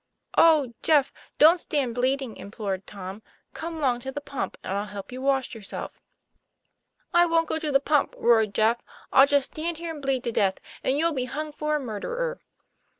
[0.35, 3.21] "Oh, Jeff, don't stand bleeding!" implored Tom.
[3.53, 7.21] "Come 'long to the pump and I'll help you wash yourself." TOM PL A YFAIR.
[7.21, 8.77] 21 "I wont go to the pump," roared Jeff.
[8.77, 11.79] X T11 just stand here and bleed to death, and you'll be hung for a
[11.79, 12.39] murderer."